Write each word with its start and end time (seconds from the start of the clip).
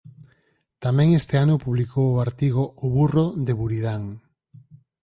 Tamén 0.83 1.09
este 1.19 1.35
ano 1.43 1.61
publicou 1.65 2.07
o 2.11 2.21
artigo 2.25 2.63
"O 2.85 2.87
burro 2.95 3.25
de 3.45 3.53
Buridán". 3.59 4.03